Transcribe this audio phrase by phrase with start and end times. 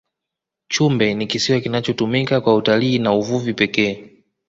[0.67, 4.23] chumbe ni kisiwa kinachotumika kwa utalii na uvuvi pekee